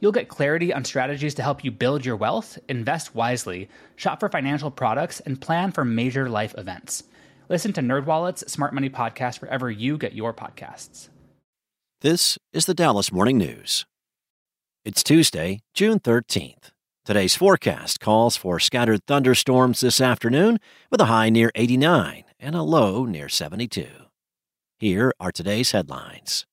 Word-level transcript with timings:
You'll 0.00 0.12
get 0.12 0.28
clarity 0.28 0.72
on 0.72 0.84
strategies 0.84 1.34
to 1.34 1.42
help 1.42 1.64
you 1.64 1.70
build 1.70 2.04
your 2.04 2.16
wealth, 2.16 2.58
invest 2.68 3.14
wisely, 3.14 3.68
shop 3.96 4.20
for 4.20 4.28
financial 4.28 4.70
products, 4.70 5.20
and 5.20 5.40
plan 5.40 5.72
for 5.72 5.84
major 5.84 6.28
life 6.28 6.54
events. 6.58 7.04
Listen 7.48 7.72
to 7.74 7.80
NerdWallet's 7.80 8.50
Smart 8.50 8.74
Money 8.74 8.90
Podcast 8.90 9.40
wherever 9.40 9.70
you 9.70 9.96
get 9.96 10.14
your 10.14 10.34
podcasts. 10.34 11.08
This 12.02 12.38
is 12.52 12.66
the 12.66 12.74
Dallas 12.74 13.10
Morning 13.10 13.38
News. 13.38 13.86
It's 14.84 15.02
Tuesday, 15.02 15.60
June 15.72 15.98
13th. 15.98 16.70
Today's 17.04 17.36
forecast 17.36 18.00
calls 18.00 18.36
for 18.36 18.60
scattered 18.60 19.00
thunderstorms 19.06 19.80
this 19.80 20.00
afternoon 20.00 20.58
with 20.90 21.00
a 21.00 21.06
high 21.06 21.30
near 21.30 21.50
89 21.54 22.24
and 22.38 22.54
a 22.54 22.62
low 22.62 23.04
near 23.04 23.28
72. 23.28 23.86
Here 24.78 25.12
are 25.18 25.32
today's 25.32 25.70
headlines. 25.70 26.46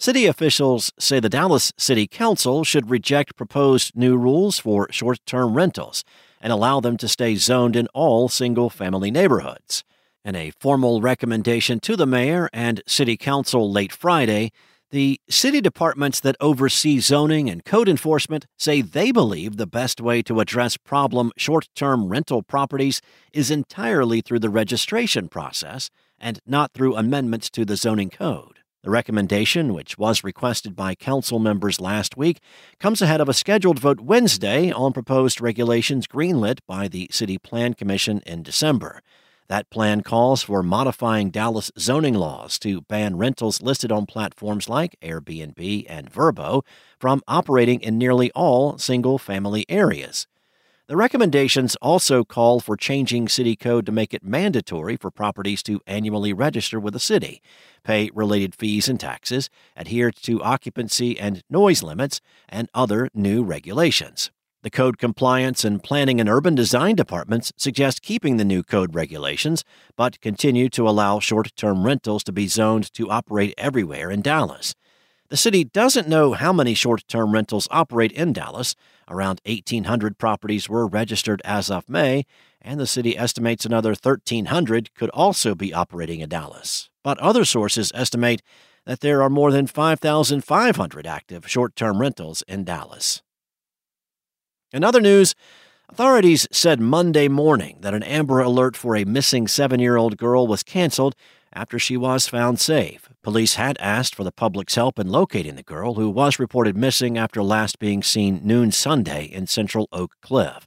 City 0.00 0.24
officials 0.24 0.90
say 0.98 1.20
the 1.20 1.28
Dallas 1.28 1.74
City 1.76 2.06
Council 2.06 2.64
should 2.64 2.88
reject 2.88 3.36
proposed 3.36 3.94
new 3.94 4.16
rules 4.16 4.58
for 4.58 4.90
short 4.90 5.18
term 5.26 5.52
rentals 5.52 6.04
and 6.40 6.50
allow 6.50 6.80
them 6.80 6.96
to 6.96 7.06
stay 7.06 7.34
zoned 7.34 7.76
in 7.76 7.86
all 7.92 8.26
single 8.30 8.70
family 8.70 9.10
neighborhoods. 9.10 9.84
In 10.24 10.34
a 10.34 10.52
formal 10.58 11.02
recommendation 11.02 11.80
to 11.80 11.96
the 11.96 12.06
mayor 12.06 12.48
and 12.50 12.82
city 12.86 13.18
council 13.18 13.70
late 13.70 13.92
Friday, 13.92 14.52
the 14.90 15.20
city 15.28 15.60
departments 15.60 16.18
that 16.20 16.36
oversee 16.40 16.98
zoning 16.98 17.50
and 17.50 17.62
code 17.66 17.86
enforcement 17.86 18.46
say 18.58 18.80
they 18.80 19.12
believe 19.12 19.58
the 19.58 19.66
best 19.66 20.00
way 20.00 20.22
to 20.22 20.40
address 20.40 20.78
problem 20.78 21.30
short 21.36 21.68
term 21.76 22.08
rental 22.08 22.42
properties 22.42 23.02
is 23.34 23.50
entirely 23.50 24.22
through 24.22 24.40
the 24.40 24.48
registration 24.48 25.28
process 25.28 25.90
and 26.18 26.40
not 26.46 26.72
through 26.72 26.96
amendments 26.96 27.50
to 27.50 27.66
the 27.66 27.76
zoning 27.76 28.08
code. 28.08 28.59
The 28.82 28.90
recommendation, 28.90 29.74
which 29.74 29.98
was 29.98 30.24
requested 30.24 30.74
by 30.74 30.94
council 30.94 31.38
members 31.38 31.82
last 31.82 32.16
week, 32.16 32.40
comes 32.78 33.02
ahead 33.02 33.20
of 33.20 33.28
a 33.28 33.34
scheduled 33.34 33.78
vote 33.78 34.00
Wednesday 34.00 34.72
on 34.72 34.94
proposed 34.94 35.38
regulations 35.42 36.06
greenlit 36.06 36.60
by 36.66 36.88
the 36.88 37.06
City 37.12 37.36
Plan 37.36 37.74
Commission 37.74 38.22
in 38.24 38.42
December. 38.42 39.02
That 39.48 39.68
plan 39.68 40.00
calls 40.02 40.44
for 40.44 40.62
modifying 40.62 41.30
Dallas 41.30 41.70
zoning 41.78 42.14
laws 42.14 42.58
to 42.60 42.80
ban 42.80 43.18
rentals 43.18 43.60
listed 43.60 43.92
on 43.92 44.06
platforms 44.06 44.66
like 44.66 44.96
Airbnb 45.02 45.84
and 45.86 46.10
Vrbo 46.10 46.62
from 46.98 47.20
operating 47.28 47.80
in 47.82 47.98
nearly 47.98 48.30
all 48.30 48.78
single 48.78 49.18
family 49.18 49.66
areas. 49.68 50.26
The 50.90 50.96
recommendations 50.96 51.76
also 51.76 52.24
call 52.24 52.58
for 52.58 52.76
changing 52.76 53.28
city 53.28 53.54
code 53.54 53.86
to 53.86 53.92
make 53.92 54.12
it 54.12 54.24
mandatory 54.24 54.96
for 54.96 55.12
properties 55.12 55.62
to 55.62 55.80
annually 55.86 56.32
register 56.32 56.80
with 56.80 56.94
the 56.94 56.98
city, 56.98 57.40
pay 57.84 58.10
related 58.12 58.56
fees 58.56 58.88
and 58.88 58.98
taxes, 58.98 59.48
adhere 59.76 60.10
to 60.10 60.42
occupancy 60.42 61.16
and 61.16 61.44
noise 61.48 61.84
limits, 61.84 62.20
and 62.48 62.68
other 62.74 63.08
new 63.14 63.44
regulations. 63.44 64.32
The 64.64 64.70
Code 64.70 64.98
Compliance 64.98 65.64
and 65.64 65.80
Planning 65.80 66.18
and 66.20 66.28
Urban 66.28 66.56
Design 66.56 66.96
departments 66.96 67.52
suggest 67.56 68.02
keeping 68.02 68.36
the 68.36 68.44
new 68.44 68.64
code 68.64 68.92
regulations, 68.92 69.62
but 69.94 70.20
continue 70.20 70.68
to 70.70 70.88
allow 70.88 71.20
short 71.20 71.54
term 71.54 71.86
rentals 71.86 72.24
to 72.24 72.32
be 72.32 72.48
zoned 72.48 72.92
to 72.94 73.08
operate 73.08 73.54
everywhere 73.56 74.10
in 74.10 74.22
Dallas. 74.22 74.74
The 75.30 75.36
city 75.36 75.62
doesn't 75.62 76.08
know 76.08 76.32
how 76.32 76.52
many 76.52 76.74
short 76.74 77.06
term 77.06 77.30
rentals 77.30 77.68
operate 77.70 78.10
in 78.10 78.32
Dallas. 78.32 78.74
Around 79.08 79.40
1,800 79.46 80.18
properties 80.18 80.68
were 80.68 80.88
registered 80.88 81.40
as 81.44 81.70
of 81.70 81.88
May, 81.88 82.24
and 82.60 82.80
the 82.80 82.86
city 82.86 83.16
estimates 83.16 83.64
another 83.64 83.90
1,300 83.90 84.92
could 84.94 85.10
also 85.10 85.54
be 85.54 85.72
operating 85.72 86.18
in 86.18 86.28
Dallas. 86.28 86.90
But 87.04 87.18
other 87.18 87.44
sources 87.44 87.92
estimate 87.94 88.42
that 88.86 89.00
there 89.00 89.22
are 89.22 89.30
more 89.30 89.52
than 89.52 89.68
5,500 89.68 91.06
active 91.06 91.48
short 91.48 91.76
term 91.76 92.00
rentals 92.00 92.42
in 92.48 92.64
Dallas. 92.64 93.22
In 94.72 94.82
other 94.82 95.00
news, 95.00 95.36
authorities 95.88 96.48
said 96.50 96.80
Monday 96.80 97.28
morning 97.28 97.78
that 97.82 97.94
an 97.94 98.02
Amber 98.02 98.40
Alert 98.40 98.76
for 98.76 98.96
a 98.96 99.04
missing 99.04 99.46
seven 99.46 99.78
year 99.78 99.96
old 99.96 100.16
girl 100.16 100.48
was 100.48 100.64
canceled 100.64 101.14
after 101.52 101.78
she 101.78 101.96
was 101.96 102.28
found 102.28 102.60
safe. 102.60 103.08
Police 103.22 103.54
had 103.54 103.76
asked 103.78 104.14
for 104.14 104.24
the 104.24 104.32
public's 104.32 104.74
help 104.74 104.98
in 104.98 105.08
locating 105.08 105.56
the 105.56 105.62
girl, 105.62 105.94
who 105.94 106.08
was 106.10 106.38
reported 106.38 106.76
missing 106.76 107.18
after 107.18 107.42
last 107.42 107.78
being 107.78 108.02
seen 108.02 108.40
noon 108.42 108.70
Sunday 108.72 109.24
in 109.24 109.46
central 109.46 109.88
Oak 109.92 110.16
Cliff. 110.20 110.66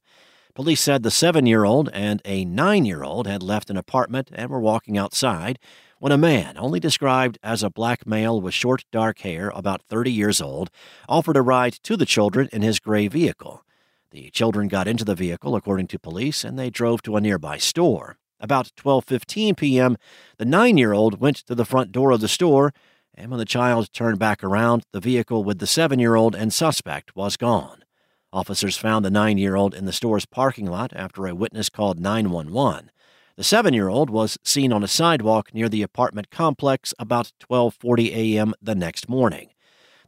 Police 0.56 0.82
said 0.82 1.02
the 1.02 1.10
seven 1.12 1.46
year 1.46 1.64
old 1.64 1.90
and 1.94 2.22
a 2.26 2.46
nine 2.46 2.86
year 2.86 3.04
old 3.04 3.26
had 3.26 3.42
left 3.42 3.70
an 3.70 3.78
apartment 3.78 4.30
and 4.34 4.50
were 4.50 4.60
walking 4.60 4.98
outside 4.98 5.58
when 6.04 6.12
a 6.12 6.18
man, 6.18 6.58
only 6.58 6.82
described 6.82 7.40
as 7.42 7.64
a 7.64 7.70
black 7.70 8.06
male 8.06 8.42
with 8.42 8.54
short 8.54 8.84
dark 8.92 9.20
hair, 9.20 9.50
about 9.56 9.82
30 9.84 10.12
years 10.12 10.42
old, 10.42 10.70
offered 11.08 11.38
a 11.38 11.42
ride 11.42 11.72
to 11.84 11.96
the 11.96 12.06
children 12.06 12.50
in 12.52 12.62
his 12.62 12.82
gray 12.82 13.08
vehicle. 13.08 13.64
The 14.12 14.30
children 14.30 14.68
got 14.68 14.86
into 14.86 15.06
the 15.06 15.16
vehicle, 15.16 15.56
according 15.56 15.88
to 15.88 15.98
police, 15.98 16.44
and 16.44 16.60
they 16.60 16.70
drove 16.70 17.02
to 17.04 17.16
a 17.16 17.22
nearby 17.22 17.58
store. 17.58 18.18
About 18.44 18.74
12:15 18.76 19.56
p.m., 19.56 19.96
the 20.38 20.44
9-year-old 20.44 21.22
went 21.22 21.38
to 21.38 21.56
the 21.56 21.64
front 21.64 21.94
door 21.94 22.12
of 22.12 22.20
the 22.20 22.28
store, 22.28 22.74
and 23.16 23.32
when 23.32 23.38
the 23.38 23.46
child 23.46 23.94
turned 23.94 24.20
back 24.20 24.44
around, 24.44 24.84
the 24.92 25.00
vehicle 25.00 25.46
with 25.46 25.60
the 25.60 25.66
7-year-old 25.66 26.36
and 26.36 26.52
suspect 26.52 27.16
was 27.16 27.38
gone. 27.38 27.86
Officers 28.34 28.76
found 28.76 29.06
the 29.06 29.10
9-year-old 29.10 29.74
in 29.74 29.86
the 29.86 29.94
store's 29.94 30.26
parking 30.26 30.66
lot 30.66 30.92
after 30.94 31.26
a 31.26 31.34
witness 31.34 31.70
called 31.70 32.02
911. 32.02 32.92
The 33.38 33.44
7-year-old 33.44 34.10
was 34.10 34.38
seen 34.44 34.74
on 34.74 34.84
a 34.84 34.90
sidewalk 34.90 35.54
near 35.54 35.70
the 35.70 35.82
apartment 35.82 36.30
complex 36.30 36.94
about 37.00 37.32
12:40 37.50 38.14
a.m. 38.14 38.54
the 38.62 38.76
next 38.76 39.08
morning. 39.08 39.52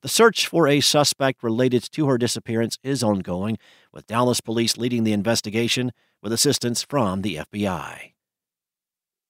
The 0.02 0.09
search 0.09 0.46
for 0.46 0.67
a 0.67 0.81
suspect 0.81 1.41
related 1.41 1.84
to 1.94 2.07
her 2.07 2.17
disappearance 2.17 2.78
is 2.84 3.02
ongoing, 3.02 3.57
with 3.94 4.07
Dallas 4.07 4.41
police 4.41 4.78
leading 4.78 5.06
the 5.06 5.13
investigation 5.13 5.94
with 6.22 6.34
assistance 6.34 6.84
from 6.84 7.22
the 7.22 7.38
FBI. 7.38 8.14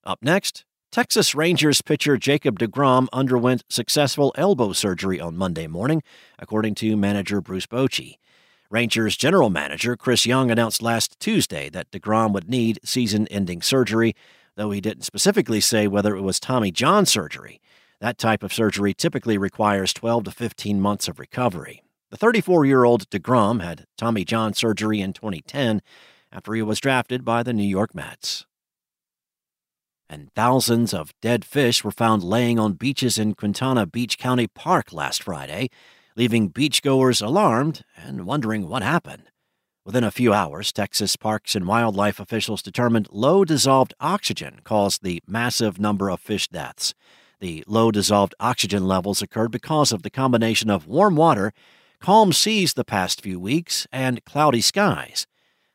Up 0.08 0.22
next, 0.22 0.66
Texas 0.92 1.34
Rangers 1.34 1.82
pitcher 1.82 2.16
Jacob 2.16 2.60
deGrom 2.60 3.08
underwent 3.12 3.64
successful 3.70 4.32
elbow 4.38 4.72
surgery 4.72 5.20
on 5.20 5.36
Monday 5.36 5.66
morning, 5.66 6.04
according 6.38 6.76
to 6.76 6.96
manager 6.96 7.42
Bruce 7.42 7.66
Bochy. 7.66 8.20
Rangers 8.70 9.18
general 9.18 9.50
manager 9.50 9.98
Chris 9.98 10.28
Young 10.28 10.52
announced 10.52 10.84
last 10.84 11.20
Tuesday 11.20 11.70
that 11.70 11.90
deGrom 11.90 12.34
would 12.34 12.48
need 12.48 12.80
season 12.84 13.28
ending 13.30 13.64
surgery, 13.64 14.16
though 14.56 14.70
he 14.70 14.80
didn't 14.80 15.06
specifically 15.06 15.60
say 15.60 15.88
whether 15.88 16.16
it 16.16 16.22
was 16.22 16.40
Tommy 16.40 16.72
John 16.72 17.08
surgery. 17.08 17.60
That 18.00 18.20
type 18.20 18.44
of 18.44 18.54
surgery 18.54 18.94
typically 18.94 19.40
requires 19.40 19.92
12 19.92 20.26
to 20.26 20.32
15 20.32 20.80
months 20.80 21.08
of 21.08 21.18
recovery. 21.18 21.82
The 22.12 22.18
34 22.18 22.64
year 22.64 22.84
old 22.84 23.10
deGrom 23.10 23.64
had 23.64 23.86
Tommy 23.98 24.24
John 24.24 24.54
surgery 24.54 25.02
in 25.02 25.14
2010 25.14 25.82
after 26.32 26.54
he 26.54 26.62
was 26.62 26.80
drafted 26.80 27.26
by 27.26 27.42
the 27.42 27.54
New 27.54 27.64
York 27.64 27.96
Mets 27.96 28.46
and 30.10 30.32
thousands 30.34 30.94
of 30.94 31.14
dead 31.22 31.44
fish 31.44 31.84
were 31.84 31.92
found 31.92 32.24
laying 32.24 32.60
on 32.60 32.74
beaches 32.74 33.18
in 33.18 33.34
Quintana 33.34 33.86
Beach 33.86 34.18
County 34.18 34.48
Park 34.48 34.94
last 34.94 35.24
Friday, 35.24 35.70
leaving 36.16 36.50
beachgoers 36.50 37.26
alarmed 37.26 37.84
and 37.98 38.26
wondering 38.26 38.68
what 38.68 38.84
happened. 38.84 39.30
Within 39.86 40.04
a 40.04 40.12
few 40.12 40.34
hours, 40.34 40.72
Texas 40.72 41.16
Parks 41.16 41.56
and 41.56 41.68
Wildlife 41.68 42.20
officials 42.20 42.64
determined 42.64 43.08
low 43.12 43.46
dissolved 43.46 43.94
oxygen 44.00 44.62
caused 44.64 45.04
the 45.04 45.22
massive 45.28 45.80
number 45.80 46.10
of 46.10 46.20
fish 46.20 46.48
deaths. 46.48 46.96
The 47.40 47.64
low 47.68 47.92
dissolved 47.92 48.34
oxygen 48.40 48.88
levels 48.88 49.22
occurred 49.22 49.52
because 49.52 49.92
of 49.92 50.02
the 50.02 50.10
combination 50.10 50.72
of 50.72 50.88
warm 50.88 51.16
water, 51.16 51.54
calm 52.00 52.34
seas 52.34 52.74
the 52.74 52.84
past 52.84 53.22
few 53.22 53.40
weeks, 53.40 53.86
and 53.92 54.26
cloudy 54.26 54.62
skies. 54.62 55.28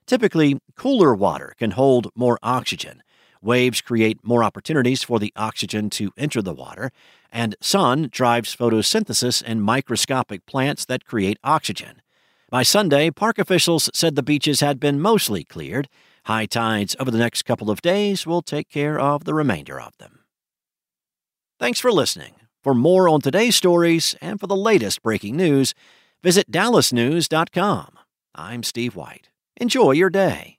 Typically, 0.06 0.59
cooler 0.75 1.15
water 1.15 1.55
can 1.56 1.71
hold 1.73 2.11
more 2.17 2.38
oxygen, 2.43 3.03
Waves 3.42 3.81
create 3.81 4.19
more 4.22 4.44
opportunities 4.44 5.02
for 5.02 5.19
the 5.19 5.32
oxygen 5.34 5.88
to 5.90 6.12
enter 6.16 6.42
the 6.42 6.52
water, 6.52 6.90
and 7.32 7.56
sun 7.60 8.08
drives 8.10 8.54
photosynthesis 8.54 9.42
in 9.42 9.62
microscopic 9.62 10.44
plants 10.46 10.84
that 10.84 11.06
create 11.06 11.38
oxygen. 11.42 12.02
By 12.50 12.62
Sunday, 12.64 13.10
park 13.10 13.38
officials 13.38 13.88
said 13.94 14.14
the 14.14 14.22
beaches 14.22 14.60
had 14.60 14.78
been 14.81 15.00
mostly 15.00 15.44
cleared. 15.44 15.88
High 16.25 16.46
tides 16.46 16.96
over 16.98 17.10
the 17.10 17.19
next 17.19 17.44
couple 17.44 17.70
of 17.70 17.81
days 17.81 18.26
will 18.26 18.42
take 18.42 18.69
care 18.69 18.98
of 18.98 19.25
the 19.25 19.34
remainder 19.34 19.81
of 19.81 19.96
them. 19.98 20.20
Thanks 21.58 21.78
for 21.78 21.92
listening. 21.92 22.34
For 22.62 22.75
more 22.75 23.08
on 23.08 23.20
today's 23.20 23.56
stories 23.56 24.14
and 24.20 24.38
for 24.38 24.46
the 24.46 24.56
latest 24.56 25.02
breaking 25.02 25.37
news, 25.37 25.75
visit 26.22 26.50
dallasnews.com. 26.50 27.98
I'm 28.34 28.62
Steve 28.62 28.96
White. 28.96 29.31
Enjoy 29.56 29.92
your 29.92 30.10
day. 30.10 30.58